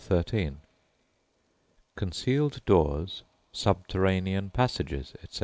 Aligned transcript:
CHAPTER 0.07 0.23
XIII 0.31 0.55
CONCEALED 1.93 2.61
DOORS, 2.65 3.21
SUBTERRANEAN 3.51 4.49
PASSAGES, 4.49 5.13
ETC. 5.21 5.39